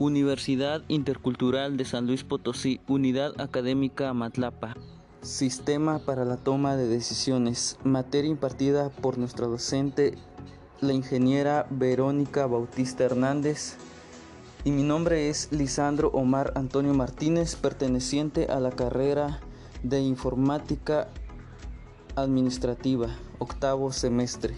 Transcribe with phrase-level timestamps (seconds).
[0.00, 4.74] Universidad Intercultural de San Luis Potosí, Unidad Académica Matlapa.
[5.20, 7.78] Sistema para la toma de decisiones.
[7.84, 10.14] Materia impartida por nuestra docente,
[10.80, 13.76] la ingeniera Verónica Bautista Hernández.
[14.64, 19.40] Y mi nombre es Lisandro Omar Antonio Martínez, perteneciente a la carrera
[19.82, 21.08] de Informática
[22.16, 23.08] Administrativa,
[23.38, 24.56] octavo semestre.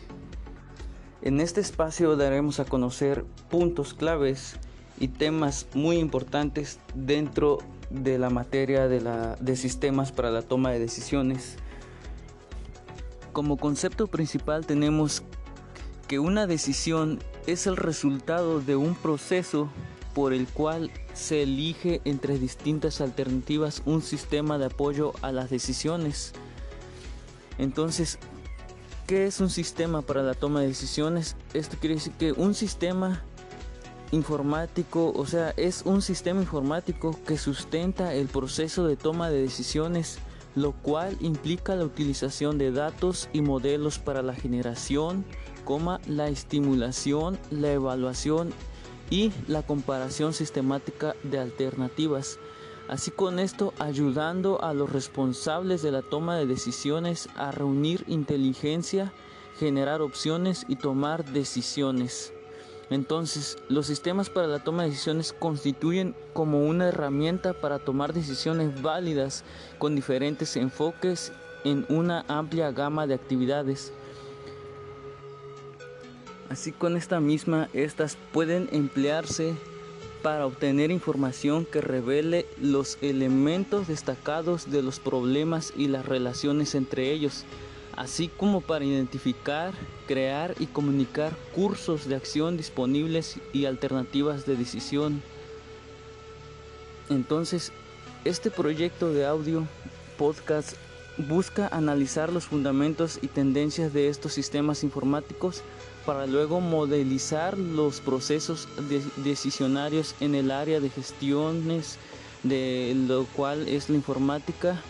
[1.20, 4.56] En este espacio daremos a conocer puntos claves
[5.02, 7.58] y temas muy importantes dentro
[7.90, 11.56] de la materia de, la, de sistemas para la toma de decisiones.
[13.32, 15.24] Como concepto principal tenemos
[16.06, 17.18] que una decisión
[17.48, 19.68] es el resultado de un proceso
[20.14, 26.32] por el cual se elige entre distintas alternativas un sistema de apoyo a las decisiones.
[27.58, 28.20] Entonces,
[29.08, 31.34] ¿qué es un sistema para la toma de decisiones?
[31.54, 33.24] Esto quiere decir que un sistema
[34.12, 40.18] informático, o sea, es un sistema informático que sustenta el proceso de toma de decisiones,
[40.54, 45.24] lo cual implica la utilización de datos y modelos para la generación,
[46.06, 48.52] la estimulación, la evaluación
[49.10, 52.38] y la comparación sistemática de alternativas.
[52.88, 59.12] Así con esto ayudando a los responsables de la toma de decisiones a reunir inteligencia,
[59.58, 62.34] generar opciones y tomar decisiones.
[62.90, 68.82] Entonces, los sistemas para la toma de decisiones constituyen como una herramienta para tomar decisiones
[68.82, 69.44] válidas
[69.78, 71.32] con diferentes enfoques
[71.64, 73.92] en una amplia gama de actividades.
[76.50, 79.54] Así con esta misma, estas pueden emplearse
[80.22, 87.10] para obtener información que revele los elementos destacados de los problemas y las relaciones entre
[87.10, 87.44] ellos
[87.96, 89.74] así como para identificar,
[90.06, 95.22] crear y comunicar cursos de acción disponibles y alternativas de decisión.
[97.10, 97.72] Entonces,
[98.24, 99.66] este proyecto de audio
[100.16, 100.74] podcast
[101.18, 105.62] busca analizar los fundamentos y tendencias de estos sistemas informáticos
[106.06, 108.68] para luego modelizar los procesos
[109.16, 111.98] decisionarios en el área de gestiones
[112.42, 114.80] de lo cual es la informática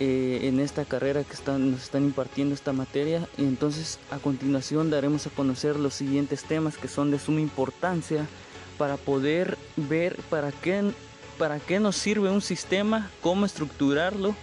[0.00, 3.28] eh, en esta carrera que están, nos están impartiendo esta materia.
[3.38, 8.26] Y entonces a continuación daremos a conocer los siguientes temas que son de suma importancia
[8.78, 10.92] para poder ver para qué,
[11.38, 14.34] para qué nos sirve un sistema, cómo estructurarlo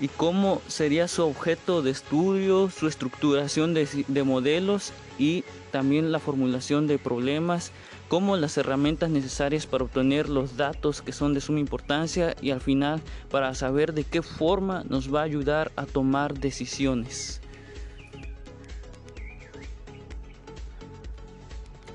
[0.00, 6.18] y cómo sería su objeto de estudio, su estructuración de, de modelos y también la
[6.18, 7.72] formulación de problemas
[8.08, 12.60] como las herramientas necesarias para obtener los datos que son de suma importancia y al
[12.60, 13.00] final
[13.30, 17.40] para saber de qué forma nos va a ayudar a tomar decisiones.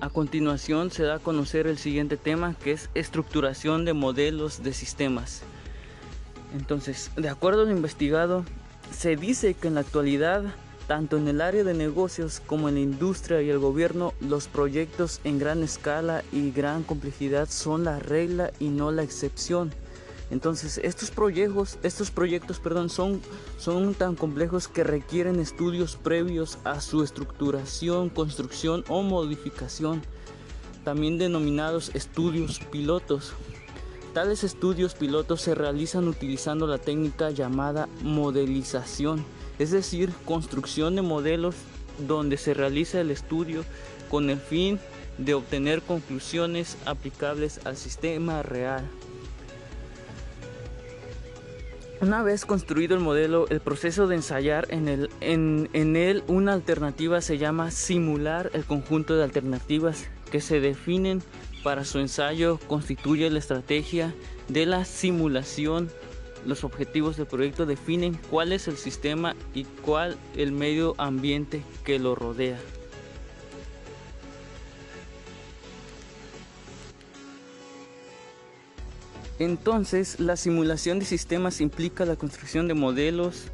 [0.01, 4.73] A continuación se da a conocer el siguiente tema que es estructuración de modelos de
[4.73, 5.43] sistemas.
[6.55, 8.43] Entonces, de acuerdo al investigado,
[8.91, 10.43] se dice que en la actualidad
[10.91, 15.21] tanto en el área de negocios como en la industria y el gobierno, los proyectos
[15.23, 19.71] en gran escala y gran complejidad son la regla y no la excepción.
[20.31, 21.79] Entonces, estos proyectos,
[22.87, 23.21] son,
[23.57, 30.01] son tan complejos que requieren estudios previos a su estructuración, construcción o modificación,
[30.83, 33.31] también denominados estudios pilotos.
[34.13, 39.23] Tales estudios pilotos se realizan utilizando la técnica llamada modelización
[39.61, 41.55] es decir, construcción de modelos
[41.99, 43.63] donde se realiza el estudio
[44.09, 44.79] con el fin
[45.19, 48.83] de obtener conclusiones aplicables al sistema real.
[52.01, 57.37] Una vez construido el modelo, el proceso de ensayar en, en él una alternativa se
[57.37, 61.21] llama simular el conjunto de alternativas que se definen
[61.63, 64.15] para su ensayo constituye la estrategia
[64.47, 65.91] de la simulación
[66.45, 71.99] los objetivos del proyecto definen cuál es el sistema y cuál el medio ambiente que
[71.99, 72.59] lo rodea.
[79.39, 83.47] Entonces, la simulación de sistemas implica la construcción de modelos.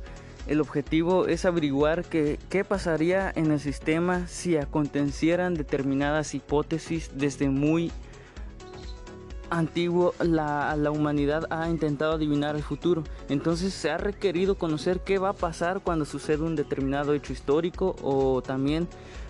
[0.45, 7.92] El objetivo es averiguar qué pasaría en el sistema si acontecieran determinadas hipótesis desde muy
[9.50, 13.04] antiguo la, la, humanidad ha intentado adivinar el futuro.
[13.30, 17.96] Entonces se ha requerido conocer qué va a pasar cuando sucede un determinado hecho histórico
[18.02, 18.88] o también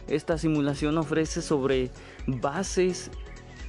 [0.08, 1.92] esta simulación ofrece sobre
[2.26, 3.12] bases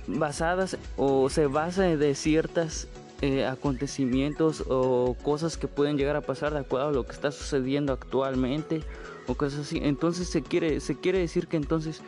[0.07, 2.89] basadas o se basa de ciertos
[3.21, 7.33] eh, acontecimientos o cosas que pueden llegar a pasar de acuerdo a lo que está
[7.33, 8.83] sucediendo actualmente
[9.27, 9.81] o cosas así.
[9.83, 12.01] Entonces se quiere, se quiere decir que entonces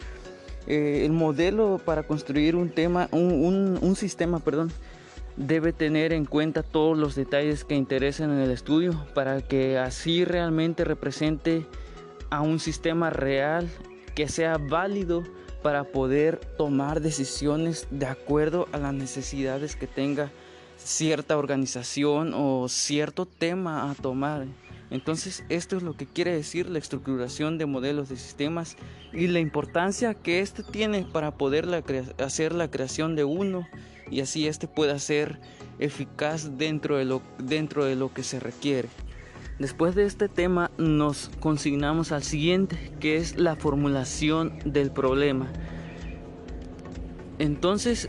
[0.71, 4.71] eh, el modelo para construir un tema, un, sistema, perdón,
[5.37, 10.25] debe tener en cuenta todos los detalles que interesen en el estudio para que así
[10.25, 11.67] realmente represente
[12.31, 13.69] a un sistema real
[14.15, 15.25] que sea válido
[15.61, 20.31] para poder tomar decisiones de acuerdo a las necesidades que tenga
[20.77, 24.47] cierta organización o cierto tema a tomar.
[24.91, 28.77] Entonces, esto es lo que quiere decir la estructuración de modelos de sistemas
[29.13, 31.69] y la importancia que éste tiene para poder
[32.19, 33.67] hacer la creación de uno
[34.11, 35.39] y así éste pueda ser
[35.79, 38.89] eficaz dentro de, lo, dentro de lo que se requiere.
[39.61, 45.53] Después de este tema nos consignamos al siguiente, que es la formulación del problema.
[47.39, 48.09] Entonces,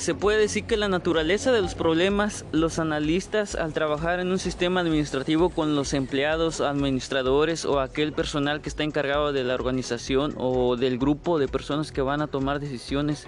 [0.00, 4.38] se puede decir que la naturaleza de los problemas, los analistas al trabajar en un
[4.38, 10.32] sistema administrativo con los empleados, administradores o aquel personal que está encargado de la organización
[10.38, 13.26] o del grupo de personas que van a tomar decisiones,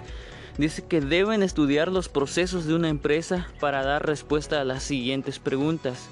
[0.57, 5.37] dice que deben estudiar los procesos de una empresa para dar respuesta a las siguientes
[5.37, 6.09] preguntas.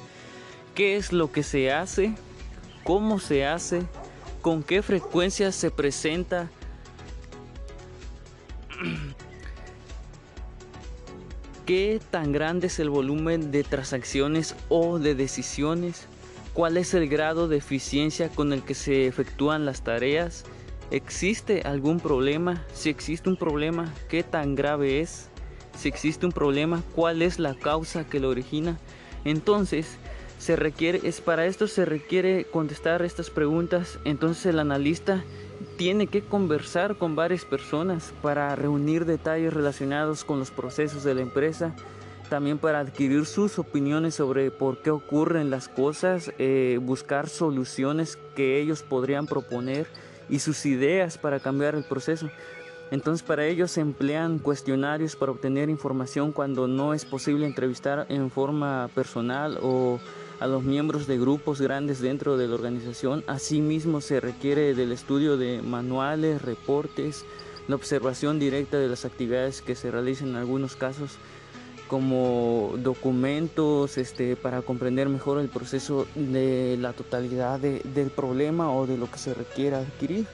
[0.76, 2.14] ¿Qué es lo que se hace?
[2.84, 3.82] ¿Cómo se hace?
[4.44, 6.52] ¿Con qué frecuencia se presenta?
[11.74, 16.06] ¿Qué tan grande es el volumen de transacciones o de decisiones?
[16.54, 20.44] ¿Cuál es el grado de eficiencia con el que se efectúan las tareas?
[20.92, 22.62] ¿Existe algún problema?
[22.74, 25.30] Si existe un problema, ¿qué tan grave es?
[25.78, 28.78] Si existe un problema, ¿cuál es la causa que lo origina?
[29.24, 29.96] Entonces,
[30.40, 33.98] se requiere, es para esto se requiere contestar estas preguntas.
[34.04, 35.24] Entonces el analista
[35.78, 41.22] tiene que conversar con varias personas para reunir detalles relacionados con los procesos de la
[41.22, 41.76] empresa,
[42.30, 48.60] también para adquirir sus opiniones sobre por qué ocurren las cosas, eh, buscar soluciones que
[48.60, 49.88] ellos podrían proponer
[50.30, 52.30] y sus ideas para cambiar el proceso.
[52.92, 58.30] Entonces para ellos se emplean cuestionarios para obtener información cuando no es posible entrevistar en
[58.30, 60.00] forma personal o
[60.42, 63.24] a los miembros de grupos grandes dentro de la organización.
[63.28, 67.26] Asimismo se requiere del estudio de manuales, reportes,
[67.68, 71.12] la observación directa de las actividades que se realizan en algunos casos
[71.88, 78.98] como documentos este, para comprender mejor el proceso de la totalidad del problema o de
[78.98, 80.26] lo que se requiera adquirir.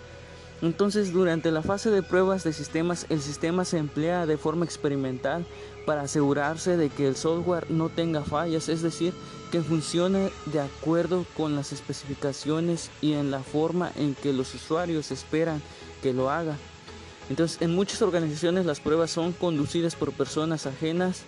[0.62, 5.45] Entonces, durante la fase de pruebas de sistemas, el sistema se emplea de forma experimental
[5.86, 9.13] para asegurarse de que el software no tenga fallas, es decir,
[9.47, 15.11] que funcione de acuerdo con las especificaciones y en la forma en que los usuarios
[15.11, 15.61] esperan
[16.01, 16.57] que lo haga.
[17.29, 21.23] Entonces, en muchas organizaciones las pruebas son conducidas por personas ajenas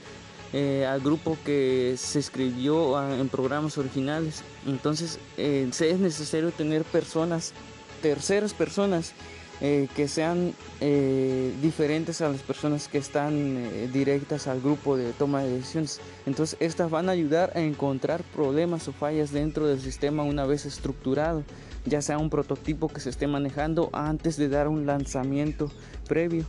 [0.54, 4.44] eh, al grupo que se escribió ah, en programas originales.
[4.66, 7.54] Entonces, eh, es necesario tener personas
[8.02, 9.14] terceras personas
[9.62, 15.12] eh, que sean eh, diferentes a las personas que están eh, directas al grupo de
[15.12, 16.00] toma de decisiones.
[16.26, 20.66] Entonces estas van a ayudar a encontrar problemas o fallas dentro del sistema una vez
[20.66, 21.44] estructurado,
[21.86, 25.70] ya sea un prototipo que se esté manejando antes de dar un lanzamiento
[26.08, 26.46] previo.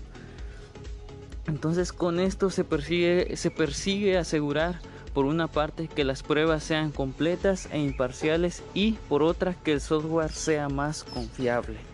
[1.48, 4.80] Entonces con esto se persigue, se persigue asegurar
[5.12, 9.80] por una parte que las pruebas sean completas e imparciales y por otra que el
[9.80, 11.89] software sea más confiable.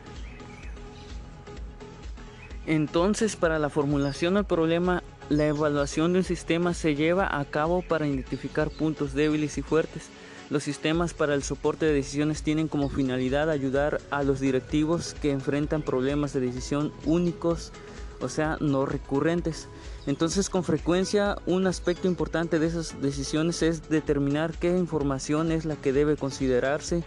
[2.66, 7.82] Entonces para la formulación del problema la evaluación de un sistema se lleva a cabo
[7.82, 10.04] para identificar puntos débiles y fuertes.
[10.50, 15.32] Los sistemas para el soporte de decisiones tienen como finalidad ayudar a los directivos que
[15.32, 17.72] enfrentan problemas de decisión únicos,
[18.20, 19.68] o sea, no recurrentes.
[20.06, 25.74] Entonces, con frecuencia, un aspecto importante de esas decisiones es determinar qué información es la
[25.74, 27.02] que debe considerarse,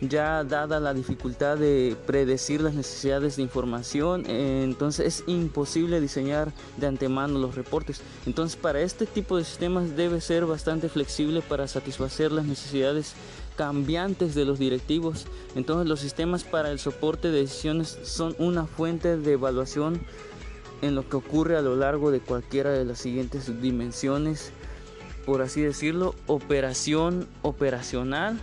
[0.00, 6.86] ya dada la dificultad de predecir las necesidades de información, entonces es imposible diseñar de
[6.86, 8.00] antemano los reportes.
[8.26, 13.14] Entonces, para este tipo de sistemas debe ser bastante flexible para satisfacer las necesidades
[13.56, 15.26] cambiantes de los directivos.
[15.54, 20.00] Entonces, los sistemas para el soporte de decisiones son una fuente de evaluación
[20.80, 24.50] en lo que ocurre a lo largo de cualquiera de las siguientes dimensiones,
[25.26, 28.40] por así decirlo, operación operacional,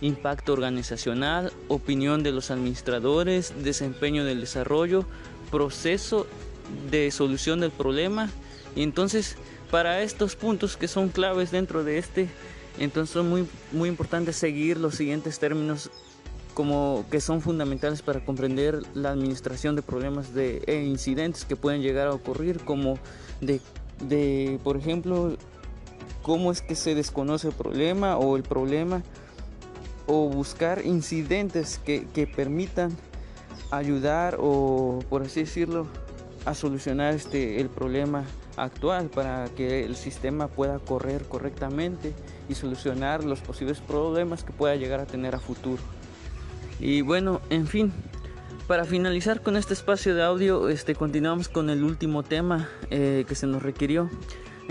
[0.00, 5.04] impacto organizacional, opinión de los administradores, desempeño del desarrollo,
[5.50, 6.26] proceso
[6.90, 8.30] de solución del problema.
[8.76, 9.36] Y entonces,
[9.70, 12.28] para estos puntos que son claves dentro de este,
[12.78, 15.90] entonces son muy, muy importantes seguir los siguientes términos
[16.54, 21.80] como que son fundamentales para comprender la administración de problemas de, e incidentes que pueden
[21.80, 22.98] llegar a ocurrir, como
[23.40, 23.60] de,
[24.06, 25.36] de, por ejemplo,
[26.22, 29.02] cómo es que se desconoce el problema o el problema,
[30.10, 32.90] o buscar incidentes que, permitan
[33.70, 35.86] ayudar o, por así decirlo,
[36.44, 38.24] a solucionar este, el problema
[38.56, 42.12] actual para que el sistema pueda correr correctamente
[42.48, 45.80] y solucionar los posibles problemas que pueda llegar a tener a futuro.
[46.80, 47.92] Y bueno, en fin,
[48.66, 53.36] para finalizar con este espacio de audio, este, continuamos con el último tema eh, que
[53.36, 54.10] se nos requirió.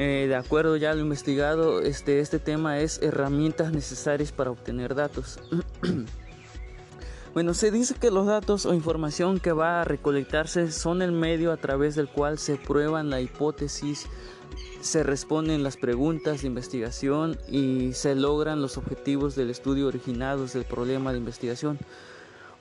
[0.01, 4.95] Eh, de acuerdo ya a lo investigado, este, este tema es herramientas necesarias para obtener
[4.95, 5.39] datos.
[7.31, 11.51] Bueno, se dice que los datos o información que va a recolectarse son el medio
[11.51, 14.07] a través del cual se prueban la hipótesis,
[14.81, 20.65] se responden las preguntas de investigación y se logran los objetivos del estudio originados del
[20.65, 21.77] problema de investigación.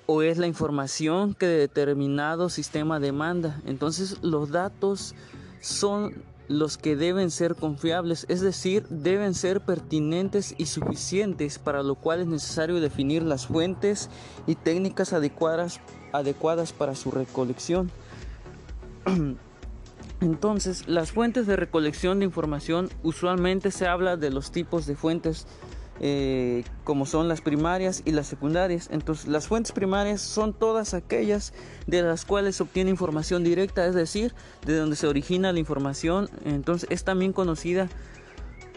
[0.04, 3.62] O es la información que determinado sistema demanda.
[3.64, 5.14] Entonces los datos
[5.62, 6.12] son
[6.48, 12.20] los que deben ser confiables, es decir, deben ser pertinentes y suficientes, para lo cual
[12.20, 14.08] es necesario definir las fuentes
[14.46, 15.80] y técnicas adecuadas,
[16.12, 17.90] adecuadas para su recolección.
[20.20, 25.46] Entonces, las fuentes de recolección de información usualmente se habla de los tipos de fuentes
[26.00, 28.88] eh, como son las primarias y las secundarias.
[28.92, 31.52] Entonces las fuentes primarias son todas aquellas
[31.86, 36.28] de las cuales se obtiene información directa, es decir, de donde se origina la información.
[36.44, 37.88] Entonces es también conocida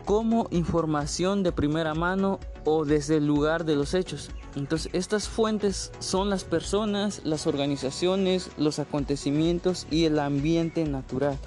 [0.06, 4.32] como información de primera mano o desde el lugar de los hechos.
[4.56, 11.38] Entonces estas fuentes son las personas, las organizaciones, los acontecimientos y el ambiente natural.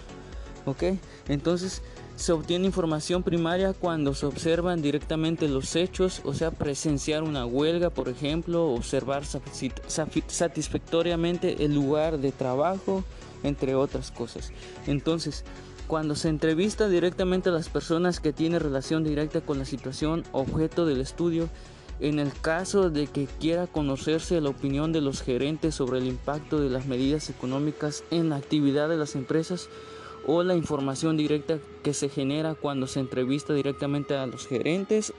[0.66, 0.84] ¿Ok?
[1.28, 1.82] Entonces
[2.16, 7.90] se obtiene información primaria cuando se observan directamente los hechos, o sea, presenciar una huelga,
[7.90, 13.04] por ejemplo, observar satisfactoriamente el lugar de trabajo,
[13.42, 14.52] entre otras cosas.
[14.86, 15.44] Entonces,
[15.86, 20.86] cuando se entrevista directamente a las personas que tienen relación directa con la situación objeto
[20.86, 21.48] del estudio,
[22.00, 26.60] en el caso de que quiera conocerse la opinión de los gerentes sobre el impacto
[26.60, 29.68] de las medidas económicas en la actividad de las empresas,
[30.26, 35.12] o la información directa que se genera cuando se entrevista directamente a los gerentes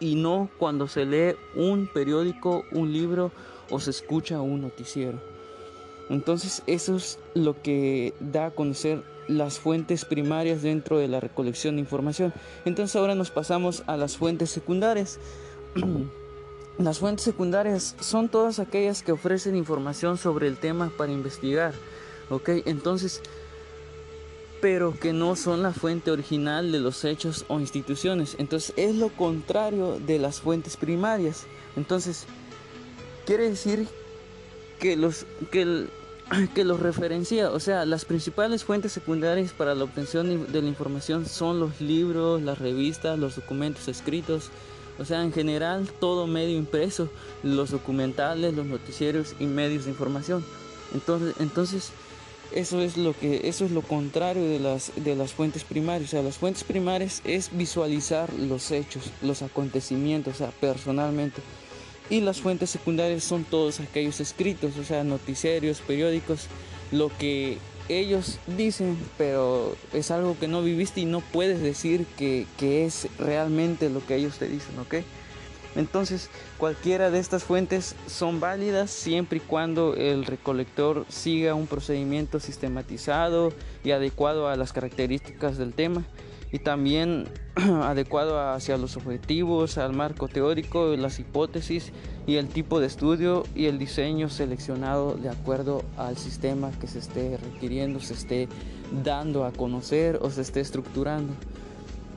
[0.00, 3.32] y no cuando se lee un periódico, un libro
[3.70, 5.18] o se escucha un noticiero.
[6.08, 11.76] Entonces eso es lo que da a conocer las fuentes primarias dentro de la recolección
[11.76, 12.32] de información.
[12.64, 15.18] Entonces ahora nos pasamos a las fuentes secundarias.
[16.78, 21.74] las fuentes secundarias son todas aquellas que ofrecen información sobre el tema para investigar.
[22.30, 22.50] ¿ok?
[22.66, 23.22] Entonces
[24.66, 28.34] pero que no son la fuente original de los hechos o instituciones.
[28.40, 31.46] Entonces es lo contrario de las fuentes primarias.
[31.76, 32.24] Entonces,
[33.26, 33.86] quiere decir
[34.80, 35.86] que los, que,
[36.56, 41.26] que los referencia, o sea, las principales fuentes secundarias para la obtención de la información
[41.26, 44.50] son los libros, las revistas, los documentos escritos,
[44.98, 47.08] o sea, en general todo medio impreso,
[47.44, 50.44] los documentales, los noticieros y medios de información.
[50.92, 51.92] Entonces, entonces
[52.56, 56.08] eso es lo que eso es lo contrario de las de las fuentes primarias.
[56.08, 61.42] O sea, las fuentes primarias es visualizar los hechos, los acontecimientos, o sea, personalmente.
[62.08, 66.46] Y las fuentes secundarias son todos aquellos escritos, o sea, noticiarios, periódicos,
[66.92, 67.58] lo que
[67.90, 73.08] ellos dicen, pero es algo que no viviste y no puedes decir que, que es
[73.18, 74.94] realmente lo que ellos te dicen, ¿ok?
[75.76, 82.40] Entonces, cualquiera de estas fuentes son válidas siempre y cuando el recolector siga un procedimiento
[82.40, 83.52] sistematizado
[83.84, 86.04] y adecuado a las características del tema
[86.50, 91.92] y también adecuado hacia los objetivos, al marco teórico, las hipótesis
[92.26, 97.00] y el tipo de estudio y el diseño seleccionado de acuerdo al sistema que se
[97.00, 98.48] esté requiriendo, se esté
[99.04, 101.34] dando a conocer o se esté estructurando.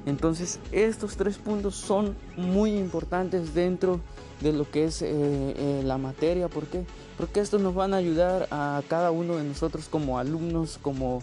[0.09, 3.99] Entonces estos tres puntos son muy importantes dentro
[4.41, 6.47] de lo que es eh, eh, la materia.
[6.47, 6.85] ¿Por qué?
[7.17, 11.21] Porque estos nos van a ayudar a cada uno de nosotros como alumnos, como,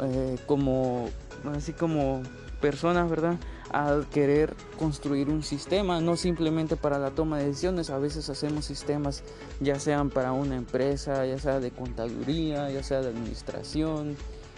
[0.00, 1.08] eh, como
[1.54, 2.22] así como
[2.60, 3.36] personas, ¿verdad?
[3.70, 8.64] Al querer construir un sistema, no simplemente para la toma de decisiones, a veces hacemos
[8.64, 9.24] sistemas
[9.60, 14.16] ya sean para una empresa, ya sea de contaduría, ya sea de administración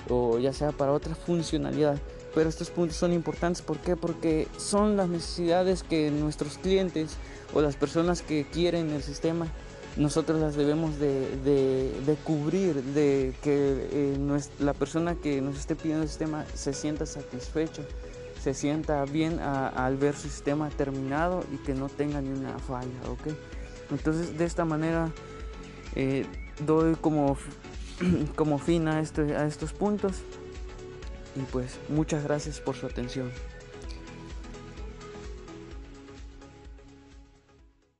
[0.08, 1.98] o ya sea para otra funcionalidad.
[2.34, 3.96] Pero estos puntos son importantes, ¿por qué?
[3.96, 7.16] Porque son las necesidades que nuestros clientes
[7.52, 9.46] o las personas que quieren el sistema,
[9.96, 16.08] nosotros las debemos de, cubrir, de que eh, la persona que nos esté pidiendo el
[16.08, 17.84] sistema se sienta satisfecho,
[18.42, 22.88] se sienta bien al ver su sistema terminado y que no tenga ni una falla,
[23.10, 23.32] ¿ok?
[23.92, 25.12] Entonces de esta manera
[25.94, 26.26] eh,
[26.66, 27.36] doy como,
[28.36, 30.22] como fin a, este, a estos puntos.
[31.36, 33.30] Y pues muchas gracias por su atención.